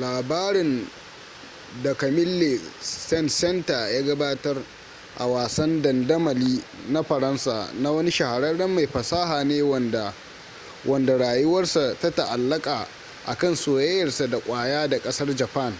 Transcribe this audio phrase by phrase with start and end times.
[0.00, 0.88] labarin
[1.82, 4.56] da camille saint-saenstar ya gabatar
[5.18, 10.12] a wasan dandamali na faransa, na wani shahararren mai fasaha ne wanda
[10.84, 12.88] wanda rayuwarsa ta ta’allaka
[13.38, 15.74] kan soyayyarsa da kwaya da kasar japan